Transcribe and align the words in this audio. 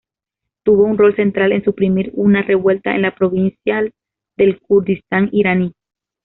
Tuvo 0.63 0.85
un 0.85 0.97
rol 0.97 1.15
central 1.15 1.51
en 1.51 1.63
suprimir 1.63 2.09
una 2.15 2.41
revuelta 2.41 2.95
en 2.95 3.03
la 3.03 3.13
provincial 3.13 3.91
del 4.35 4.59
Kurdistán 4.59 5.29
iraní. 5.31 5.73